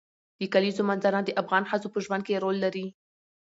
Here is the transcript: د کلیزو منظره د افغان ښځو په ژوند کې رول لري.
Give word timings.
د 0.39 0.41
کلیزو 0.53 0.83
منظره 0.89 1.19
د 1.23 1.29
افغان 1.41 1.63
ښځو 1.69 1.87
په 1.93 1.99
ژوند 2.05 2.23
کې 2.25 2.41
رول 2.43 2.57
لري. 2.65 2.85